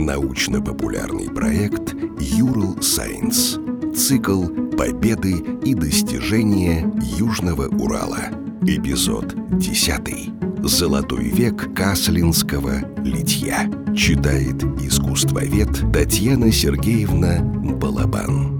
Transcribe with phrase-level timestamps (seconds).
[0.00, 3.58] Научно-популярный проект «Юрл Сайенс».
[3.94, 8.30] Цикл «Победы и достижения Южного Урала».
[8.62, 10.64] Эпизод 10.
[10.64, 13.70] «Золотой век каслинского литья».
[13.94, 18.59] Читает искусствовед Татьяна Сергеевна Балабан.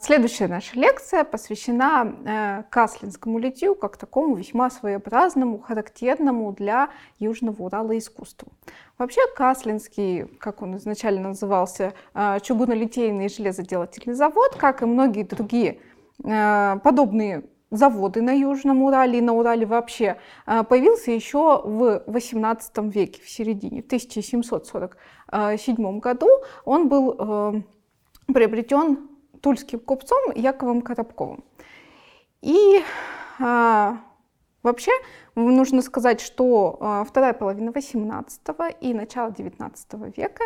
[0.00, 7.98] Следующая наша лекция посвящена э, каслинскому литью как такому весьма своеобразному, характерному для Южного Урала
[7.98, 8.52] искусству.
[8.96, 15.80] Вообще Каслинский, как он изначально назывался, э, чугунолитейный железоделательный завод, как и многие другие
[16.22, 17.42] э, подобные
[17.72, 23.82] заводы на Южном Урале и на Урале вообще, появился еще в XVIII веке, в середине,
[23.82, 26.28] в 1747 году.
[26.64, 27.62] Он был
[28.26, 29.07] приобретен
[29.40, 31.44] тульским купцом Яковом Коробковым.
[32.42, 32.82] И
[33.40, 33.98] а,
[34.62, 34.92] вообще
[35.34, 38.40] нужно сказать, что а, вторая половина 18
[38.80, 40.44] и начало 19 века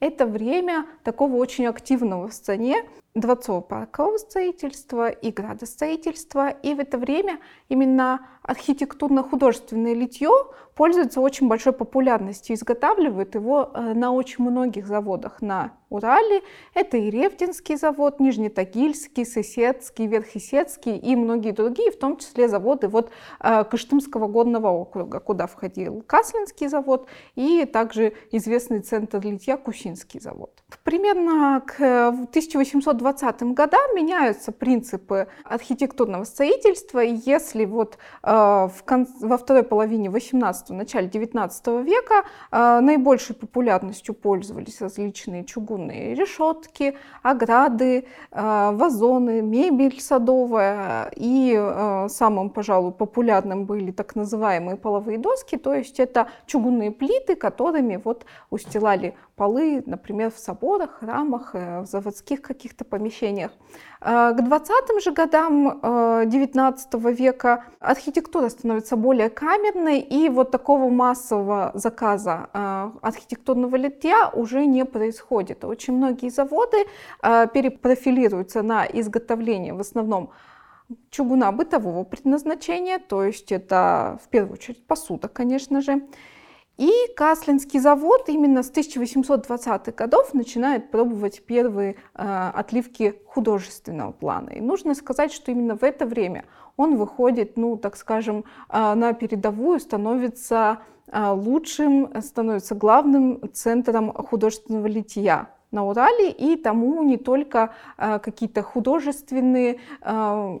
[0.00, 6.48] это время такого очень активного в стране дворцово-паркового строительства и градостроительства.
[6.48, 10.30] И в это время именно архитектурно-художественное литье
[10.74, 12.54] пользуется очень большой популярностью.
[12.54, 16.42] Изготавливают его э, на очень многих заводах на Урале.
[16.72, 23.10] Это и Ревдинский завод, Нижнетагильский, Сысецкий, Верхесецкий и многие другие, в том числе заводы вот
[23.40, 30.59] э, Кыштымского горного округа, куда входил Каслинский завод и также известный центр литья Кусинский завод.
[30.84, 39.06] Примерно к 1820 годам меняются принципы архитектурного строительства, если вот э, в кон...
[39.20, 48.06] во второй половине 18 начале 19 века э, наибольшей популярностью пользовались различные чугунные решетки, ограды,
[48.30, 55.74] э, вазоны, мебель садовая, и э, самым, пожалуй, популярным были так называемые половые доски, то
[55.74, 62.42] есть это чугунные плиты, которыми вот устилали полы, например, в соборах, храмах, э, в заводских
[62.42, 63.50] каких-то помещениях.
[64.02, 65.80] Э, к 20-м же годам
[66.28, 72.48] 19 э, века архитектура становится более камерной, и вот такого массового заказа
[73.02, 75.64] архитектурного литья уже не происходит.
[75.64, 76.76] Очень многие заводы
[77.22, 80.28] перепрофилируются на изготовление в основном
[81.10, 86.02] чугуна бытового предназначения, то есть это в первую очередь посуда, конечно же,
[86.80, 94.48] и Каслинский завод именно с 1820-х годов начинает пробовать первые э, отливки художественного плана.
[94.48, 96.46] И нужно сказать, что именно в это время
[96.78, 104.86] он выходит, ну, так скажем, э, на передовую, становится э, лучшим, становится главным центром художественного
[104.86, 110.58] литья на Урале, и тому не только э, какие-то художественные э,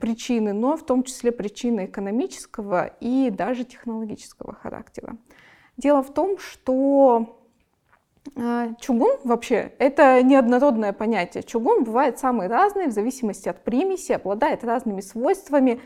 [0.00, 5.16] причины, но в том числе причины экономического и даже технологического характера.
[5.76, 7.38] Дело в том, что
[8.36, 11.42] э, Чугун вообще это неоднородное понятие.
[11.42, 15.80] Чугун бывает самый разный в зависимости от примеси, обладает разными свойствами.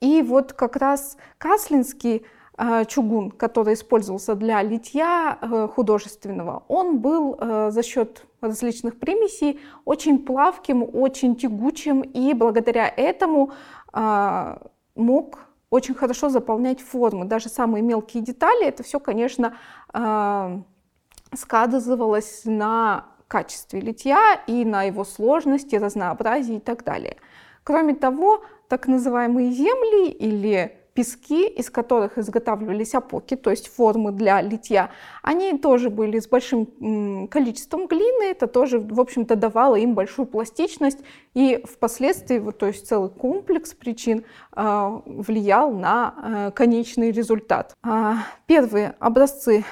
[0.00, 2.24] И вот как раз Каслинский
[2.56, 10.24] э, чугун, который использовался для литья э, художественного, он был за счет различных примесей очень
[10.24, 13.52] плавким, очень тягучим, и благодаря этому
[14.94, 15.38] мог
[15.70, 18.66] очень хорошо заполнять формы, даже самые мелкие детали.
[18.66, 19.56] Это все, конечно,
[19.92, 20.62] а,
[21.32, 27.16] сказывалось на качестве литья и на его сложности, разнообразии и так далее.
[27.62, 34.40] Кроме того, так называемые земли или пески, из которых изготавливались опоки, то есть формы для
[34.42, 34.90] литья,
[35.22, 40.98] они тоже были с большим количеством глины, это тоже, в общем-то, давало им большую пластичность,
[41.34, 44.24] и впоследствии, то есть целый комплекс причин
[44.56, 47.74] э, влиял на э, конечный результат.
[47.84, 48.14] Э,
[48.46, 49.64] первые образцы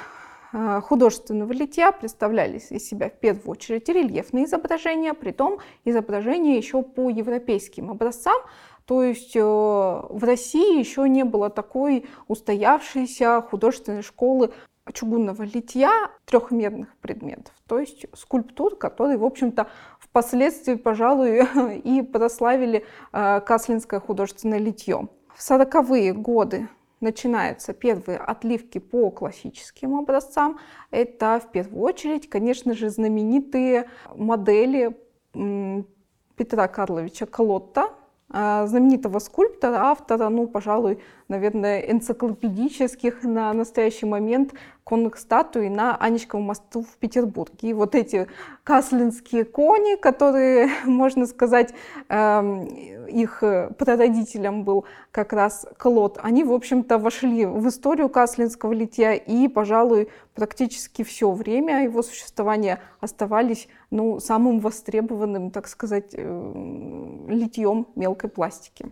[0.50, 7.10] художественного литья представлялись из себя в первую очередь рельефные изображения, при том изображения еще по
[7.10, 8.40] европейским образцам,
[8.88, 14.50] то есть э, в России еще не было такой устоявшейся художественной школы
[14.94, 19.66] чугунного литья трехмерных предметов, то есть скульптур, которые, в общем-то,
[20.00, 21.46] впоследствии, пожалуй,
[21.84, 25.08] и прославили э, Каслинское художественное литье.
[25.34, 26.70] В сороковые годы
[27.00, 30.58] начинаются первые отливки по классическим образцам.
[30.90, 34.96] Это в первую очередь, конечно же, знаменитые модели
[35.34, 37.90] Петра Карловича Колотта,
[38.30, 40.98] знаменитого скульптора, автора, ну, пожалуй,
[41.28, 44.52] наверное, энциклопедических на настоящий момент
[44.88, 47.68] конных статуй на Анечковом мосту в Петербурге.
[47.68, 48.26] И вот эти
[48.64, 51.74] каслинские кони, которые, можно сказать,
[52.08, 52.64] эм,
[53.06, 53.42] их
[53.78, 60.08] прародителем был как раз Клод, они, в общем-то, вошли в историю каслинского литья и, пожалуй,
[60.34, 68.90] практически все время его существования оставались ну, самым востребованным, так сказать, э, литьем мелкой пластики.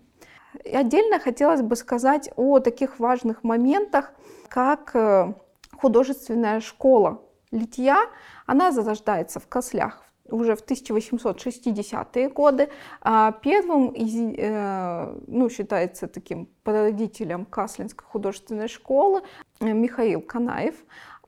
[0.62, 4.12] И отдельно хотелось бы сказать о таких важных моментах,
[4.48, 5.34] как э,
[5.80, 7.98] художественная школа литья.
[8.46, 12.68] Она зарождается в Кослях уже в 1860-е годы.
[13.00, 19.22] А первым, э, ну, считается таким прародителем Каслинской художественной школы
[19.60, 20.74] Михаил Канаев.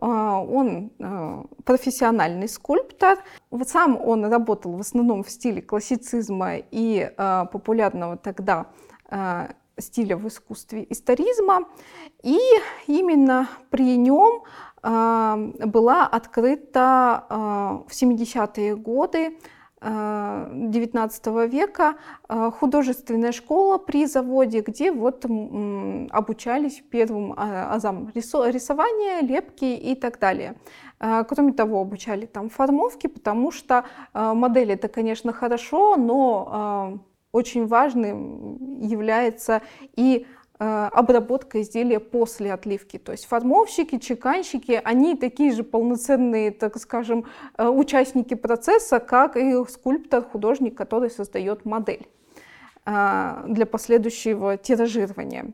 [0.01, 0.91] А, он
[1.65, 3.19] профессиональный скульптор.
[3.67, 8.67] Сам он работал в основном в стиле классицизма и популярного тогда
[9.11, 9.49] Э,
[9.79, 11.69] стиля в искусстве историзма.
[12.23, 12.39] И
[12.87, 14.43] именно при нем
[14.83, 19.39] э, была открыта э, в 70-е годы
[19.81, 21.95] XIX века
[22.29, 25.25] художественная школа при заводе, где вот
[26.11, 30.57] обучались первым азам рисования, лепки и так далее.
[30.99, 36.99] Кроме того, обучали там формовки, потому что модели это, конечно, хорошо, но
[37.33, 39.63] очень важным является
[39.97, 40.27] и
[40.59, 42.99] э, обработка изделия после отливки.
[42.99, 47.27] То есть формовщики, чеканщики, они такие же полноценные, так скажем,
[47.57, 52.09] э, участники процесса, как и скульптор, художник, который создает модель
[52.87, 55.53] э, для последующего тиражирования.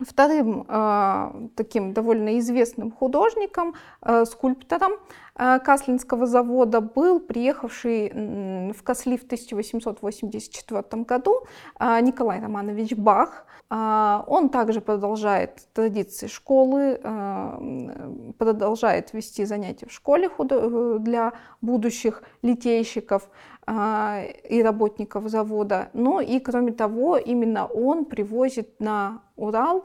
[0.00, 4.92] Вторым э, таким довольно известным художником, э, скульптором
[5.36, 11.42] э, Каслинского завода был приехавший в Касли в 1884 году
[11.78, 13.46] э, Николай Романович Бах.
[13.70, 22.22] Э, он также продолжает традиции школы, э, продолжает вести занятия в школе худо- для будущих
[22.42, 23.28] литейщиков
[23.64, 25.90] и работников завода.
[25.92, 29.84] Но и кроме того, именно он привозит на Урал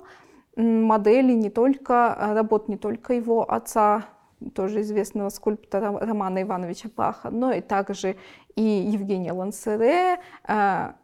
[0.55, 4.05] модели не только, а, работ не только его отца,
[4.53, 8.17] тоже известного скульптора Романа Ивановича Баха, но и также
[8.55, 10.95] и Евгения Лансере, а,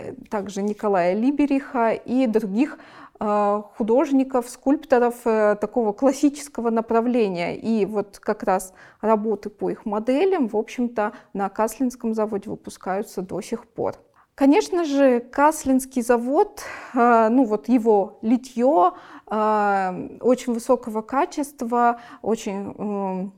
[0.00, 2.78] э, также Николая Либериха и других
[3.20, 7.56] Э, художников, скульпторов э, такого классического направления.
[7.56, 13.40] И вот как раз работы по их моделям, в общем-то, на Каслинском заводе выпускаются до
[13.40, 13.96] сих пор.
[14.38, 16.62] Конечно же, Каслинский завод,
[16.94, 18.92] э, ну вот его литье
[19.26, 23.32] очень высокого качества, очень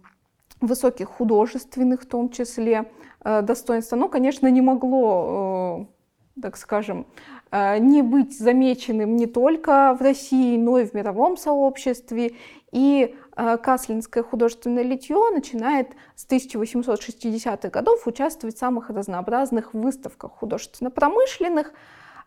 [0.61, 2.93] высоких художественных в том числе
[3.25, 5.89] достоинств, оно, конечно, не могло,
[6.41, 7.07] так скажем,
[7.53, 12.35] Э, не быть замеченным не только в России, но и в мировом сообществе.
[12.71, 13.30] И э,
[13.63, 21.73] Каслинское художественное литье начинает с 1860-х годов участвовать в самых разнообразных выставках художественно-промышленных.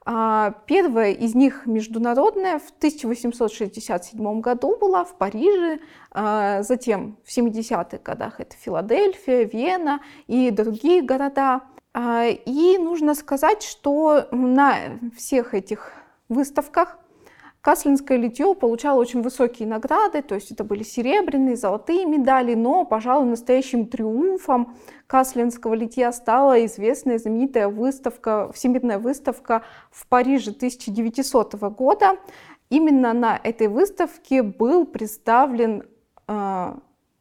[0.05, 5.79] А, первая из них международная в 1867 году была в Париже,
[6.11, 11.61] а, затем в 70-х годах это Филадельфия, Вена и другие города.
[11.93, 15.93] А, и нужно сказать, что на всех этих
[16.27, 16.97] выставках
[17.63, 23.29] Каслинское литье получало очень высокие награды, то есть это были серебряные, золотые медали, но, пожалуй,
[23.29, 24.75] настоящим триумфом
[25.07, 32.17] Каслинского литья стала известная знаменитая выставка, всемирная выставка в Париже 1900 года.
[32.69, 35.83] Именно на этой выставке был представлен
[36.27, 36.75] э,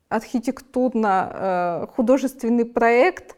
[0.08, 3.36] архитектурно-художественный э, проект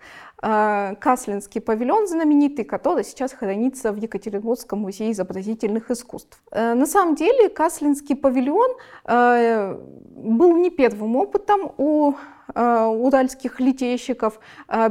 [1.01, 6.39] Каслинский павильон знаменитый, который сейчас хранится в Екатеринбургском музее изобразительных искусств.
[6.51, 9.79] Э, на самом деле Каслинский павильон э,
[10.17, 12.15] был не первым опытом у
[12.55, 14.39] уральских литейщиков.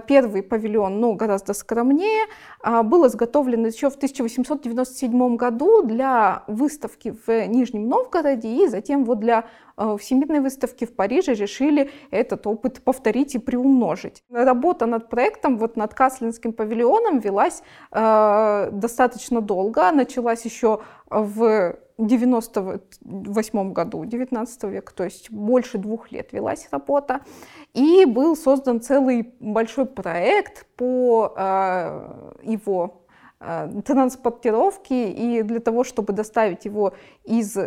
[0.07, 2.25] Первый павильон, но гораздо скромнее,
[2.83, 9.45] был изготовлен еще в 1897 году для выставки в Нижнем Новгороде и затем вот для
[9.77, 14.24] Э, Всемирной выставки в Париже решили этот опыт повторить и приумножить.
[14.29, 19.91] Работа над проектом, вот над Каслинским павильоном велась э, достаточно долго.
[19.91, 27.21] Началась еще в 98 году, 19 века, то есть больше двух лет велась работа.
[27.73, 33.03] И был создан целый большой проект по э, его
[33.39, 37.57] э, транспортировке и для того, чтобы доставить его из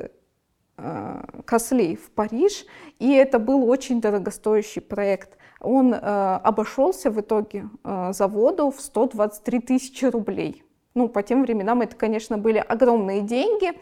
[0.78, 2.66] Э, Кослей в Париж,
[2.99, 5.38] и это был очень дорогостоящий проект.
[5.61, 10.64] Он э, обошелся в итоге э, заводу в 123 тысячи рублей.
[10.95, 13.73] Ну, по тем временам это, конечно, были огромные деньги.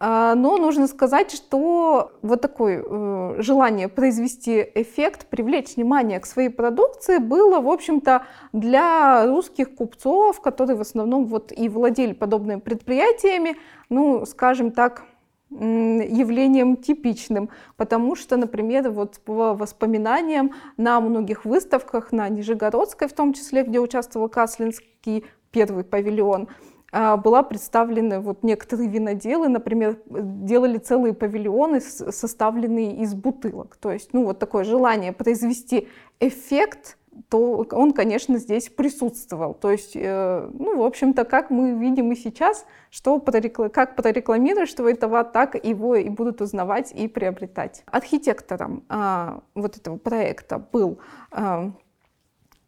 [0.00, 6.50] А, но нужно сказать, что вот такое э, желание произвести эффект, привлечь внимание к своей
[6.50, 13.56] продукции было, в общем-то, для русских купцов, которые в основном вот и владели подобными предприятиями,
[13.88, 15.02] ну, скажем так,
[15.50, 23.32] явлением типичным, потому что, например, вот по воспоминаниям на многих выставках, на Нижегородской в том
[23.32, 26.48] числе, где участвовал Каслинский первый павильон,
[26.92, 33.76] была представлены вот некоторые виноделы, например, делали целые павильоны, составленные из бутылок.
[33.76, 39.54] То есть, ну, вот такое желание произвести эффект, то он, конечно, здесь присутствовал.
[39.54, 43.68] То есть, э, ну, в общем-то, как мы видим и сейчас, что прорекл...
[43.68, 47.82] как прорекламируешь твой товар, так его и будут узнавать и приобретать.
[47.86, 50.98] Архитектором а, вот этого проекта был
[51.30, 51.72] а,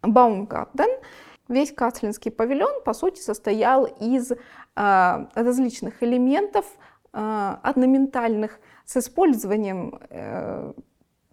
[0.02, 0.90] Baumgarten.
[1.50, 4.36] Весь Каслинский павильон, по сути, состоял из э,
[5.34, 6.64] различных элементов
[7.12, 10.72] э, орнаментальных с использованием э,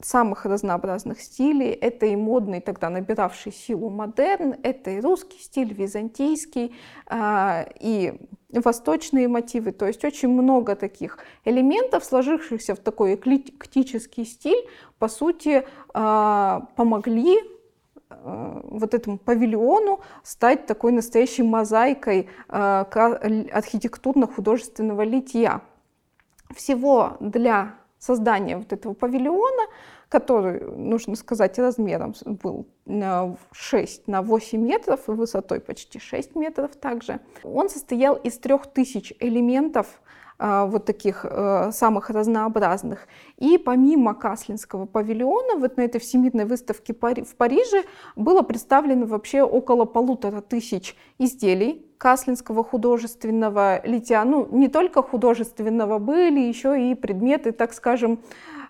[0.02, 1.70] самых разнообразных стилей.
[1.70, 6.76] Это и модный, тогда набиравший силу модерн, это и русский стиль, византийский,
[7.12, 8.20] э, и
[8.52, 9.72] восточные мотивы.
[9.72, 17.38] То есть очень много таких элементов, сложившихся в такой эклектический стиль, по сути, помогли
[18.10, 22.86] вот этому павильону стать такой настоящей мозаикой э,
[23.52, 25.62] архитектурно-художественного литья.
[26.56, 29.64] Всего для создания вот этого павильона,
[30.10, 32.68] который, нужно сказать, размером был
[33.52, 40.02] 6 на 8 метров и высотой почти 6 метров также, он состоял из 3000 элементов,
[40.40, 43.08] а, вот таких э, самых разнообразных.
[43.38, 47.86] И помимо Каслинского павильона, вот на этой всемирной выставке в Париже
[48.16, 54.24] было представлено вообще около полутора тысяч изделий Каслинского художественного литья.
[54.26, 58.20] Ну, не только художественного, были еще и предметы, так скажем,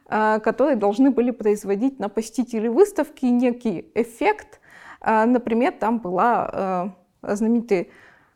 [0.08, 4.60] которые должны были производить на посетителей выставки некий эффект.
[5.02, 7.88] Э, например, там была знаменитая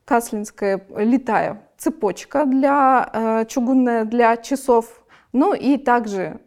[0.05, 5.03] Каслинская летая цепочка для, чугунная для часов.
[5.31, 6.41] Ну и также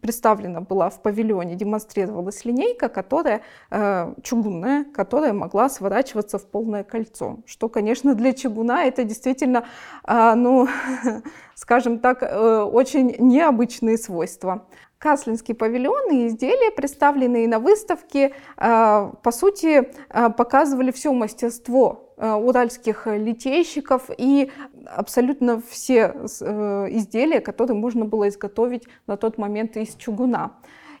[0.00, 7.38] представлена была в павильоне, демонстрировалась линейка, которая э, чугунная, которая могла сворачиваться в полное кольцо.
[7.46, 9.66] Что, конечно, для чугуна это действительно,
[10.06, 10.68] э, ну,
[11.54, 14.66] скажем так, э, очень необычные свойства.
[14.98, 24.50] Каслинский павильон и изделия, представленные на выставке, по сути, показывали все мастерство уральских литейщиков и
[24.84, 30.52] абсолютно все э, изделия, которые можно было изготовить на тот момент из чугуна.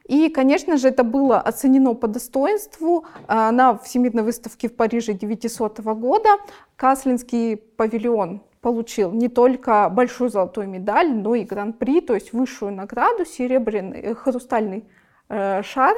[0.06, 5.80] И, конечно же, это было оценено по достоинству э, на Всемирной выставке в Париже 900
[5.80, 6.30] года.
[6.76, 13.24] Каслинский павильон получил не только большую золотую медаль, но и гран-при, то есть высшую награду,
[13.24, 14.84] серебряный хрустальный
[15.28, 15.96] шар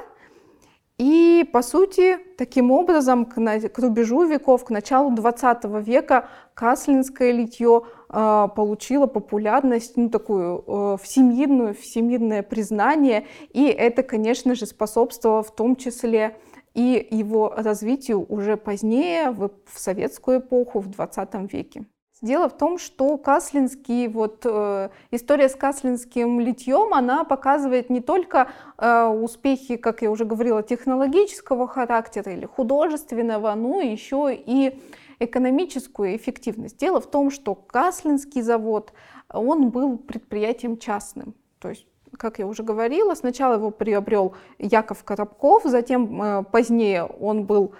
[1.02, 7.82] и, по сути, таким образом, к, к рубежу веков, к началу 20 века каслинское литье
[8.08, 13.26] э, получило популярность, ну, такую э, всемирную, всемирное признание.
[13.52, 16.36] И это, конечно же, способствовало в том числе
[16.72, 21.84] и его развитию уже позднее, в, в советскую эпоху, в 20 веке.
[22.22, 28.52] Дело в том, что Каслинский, вот э, история с Каслинским литьем, она показывает не только
[28.78, 34.80] э, успехи, как я уже говорила, технологического характера или художественного, но еще и
[35.18, 36.76] экономическую эффективность.
[36.76, 38.92] Дело в том, что Каслинский завод,
[39.28, 41.34] он был предприятием частным.
[41.58, 41.86] То есть
[42.18, 47.72] как я уже говорила, сначала его приобрел Яков Коробков, затем э, позднее он был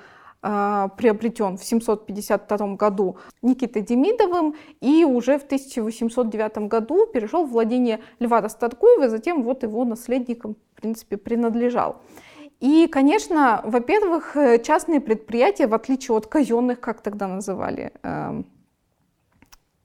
[0.43, 8.41] приобретен в 752 году Никитой Демидовым и уже в 1809 году перешел в владение Льва
[8.41, 12.03] Растаткуева, затем вот его наследникам, в принципе, принадлежал.
[12.63, 18.47] И, конечно, во-первых, э, частные предприятия, в отличие от казенных, как тогда называли, эм,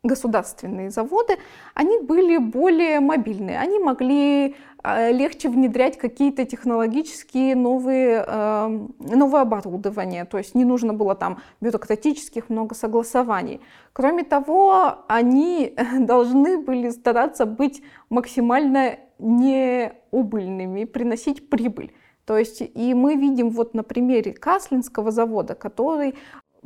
[0.08, 1.38] государственные заводы,
[1.74, 10.26] они были более мобильные, они могли а, легче внедрять какие-то технологические новые, эм, новое оборудование,
[10.26, 13.60] то есть не нужно было там бюрократических много согласований.
[13.94, 21.92] Кроме того, они должны были стараться быть максимально неубыльными, приносить прибыль.
[22.26, 26.16] То есть и мы видим вот на примере Каслинского завода, который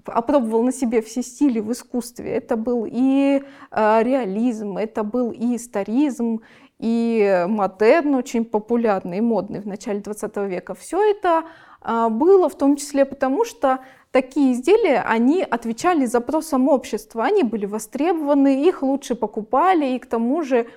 [0.06, 2.32] опробовал на себе все стили в искусстве.
[2.32, 3.42] Это был и
[3.72, 6.42] э, реализм, это был и историзм,
[6.80, 10.74] и модерн очень популярный и модный в начале 20 века.
[10.74, 11.44] Все это
[11.82, 13.80] а, было в том числе потому, что
[14.12, 20.44] такие изделия, они отвечали запросам общества, они были востребованы, их лучше покупали, и к тому
[20.44, 20.68] же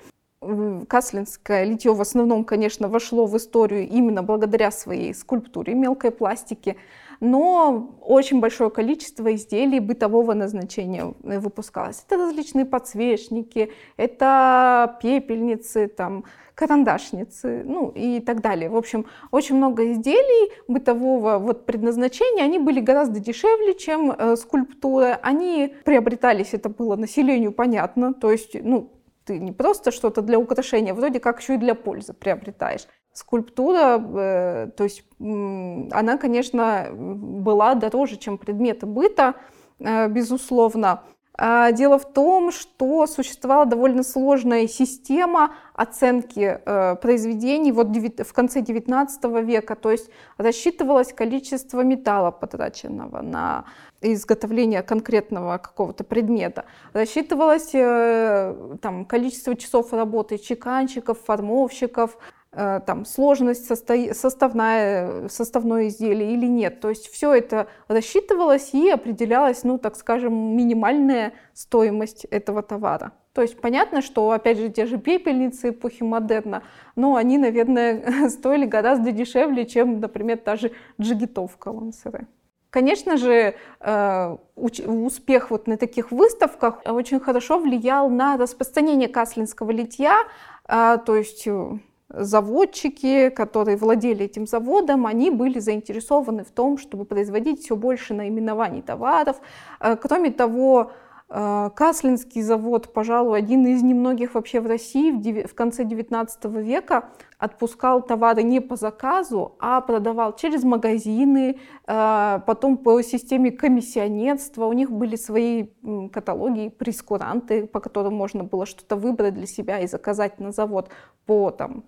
[0.88, 6.76] Каслинское литье в основном, конечно, вошло в историю именно благодаря своей скульптуре мелкой пластики,
[7.20, 12.04] но очень большое количество изделий бытового назначения выпускалось.
[12.06, 16.24] Это различные подсвечники, это пепельницы, там,
[16.54, 18.70] карандашницы, ну и так далее.
[18.70, 25.18] В общем, очень много изделий бытового вот предназначения, они были гораздо дешевле, чем э, скульптура.
[25.22, 28.90] Они приобретались, это было населению понятно, то есть, ну,
[29.24, 32.86] ты не просто что-то для украшения, вроде как еще и для пользы приобретаешь.
[33.12, 39.34] Скульптура, э, то есть она, конечно, была дороже, чем предметы быта,
[39.78, 41.02] э, безусловно.
[41.36, 48.60] А, дело в том, что существовала довольно сложная система оценки э, произведений вот в конце
[48.60, 53.64] XIX века, то есть рассчитывалось количество металла, потраченного на
[54.12, 62.18] изготовление конкретного какого-то предмета, рассчитывалось э, там, количество часов работы чеканщиков, формовщиков,
[62.56, 64.14] Э, там, сложность состо...
[64.14, 66.80] составная, составное изделие или нет.
[66.80, 73.12] То есть все это рассчитывалось и определялась, ну, так скажем, минимальная стоимость этого товара.
[73.32, 76.62] То есть понятно, что, опять же, те же пепельницы эпохи модерна,
[76.94, 80.70] но они, наверное, стоили гораздо дешевле, чем, например, та же
[81.00, 82.28] джигитовка Лансере.
[82.74, 90.16] Конечно же, э, успех вот на таких выставках очень хорошо влиял на распространение каслинского литья,
[90.64, 91.78] а, то есть э,
[92.08, 98.82] заводчики, которые владели этим заводом, они были заинтересованы в том, чтобы производить все больше наименований
[98.82, 99.36] товаров.
[99.78, 100.90] Э, кроме того,
[101.34, 106.28] Каслинский завод, пожалуй, один из немногих вообще в России в конце XIX
[106.62, 114.66] века отпускал товары не по заказу, а продавал через магазины, э, потом по системе комиссионерства.
[114.66, 115.70] У них были свои
[116.12, 120.90] каталоги, прескуранты, по которым можно было что-то выбрать для себя и заказать на завод
[121.26, 121.82] по там,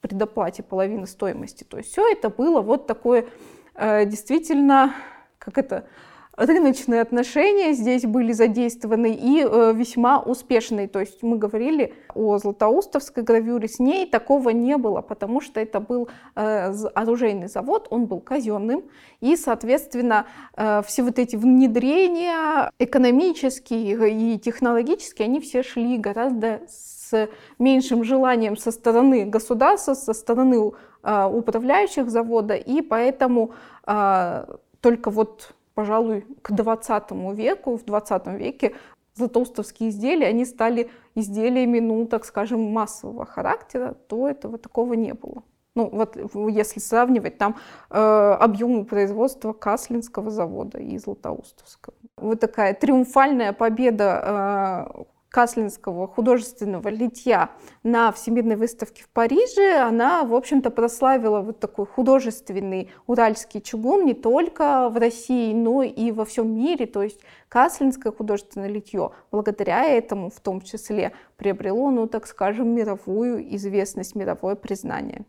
[0.00, 1.64] предоплате половины стоимости.
[1.64, 3.26] То есть все это было вот такое
[3.74, 4.94] э, действительно,
[5.40, 5.88] как это,
[6.36, 10.88] рыночные отношения здесь были задействованы и э, весьма успешные.
[10.88, 15.80] То есть мы говорили о Златоустовской гравюре, с ней такого не было, потому что это
[15.80, 18.84] был э, оружейный завод, он был казенным,
[19.20, 20.26] и, соответственно,
[20.56, 28.56] э, все вот эти внедрения экономические и технологические, они все шли гораздо с меньшим желанием
[28.56, 30.72] со стороны государства, со стороны
[31.02, 33.52] э, управляющих завода, и поэтому
[33.86, 34.44] э,
[34.80, 38.74] только вот, пожалуй, к 20 веку, в 20 веке
[39.14, 45.42] златоустовские изделия, они стали изделиями, ну, так скажем, массового характера, то этого такого не было.
[45.74, 46.16] Ну, вот
[46.48, 47.56] если сравнивать там
[47.90, 51.94] э, объемы производства Каслинского завода и Златоустовского.
[52.16, 55.04] Вот такая триумфальная победа э,
[55.36, 57.50] Каслинского художественного литья
[57.82, 64.14] на Всемирной выставке в Париже, она, в общем-то, прославила вот такой художественный уральский чугун не
[64.14, 66.86] только в России, но и во всем мире.
[66.86, 67.20] То есть
[67.50, 74.54] Каслинское художественное литье благодаря этому в том числе приобрело, ну, так скажем, мировую известность, мировое
[74.54, 75.26] признание.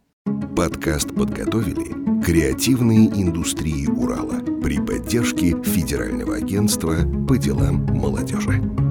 [0.56, 6.96] Подкаст подготовили креативные индустрии Урала при поддержке Федерального агентства
[7.28, 8.87] по делам молодежи.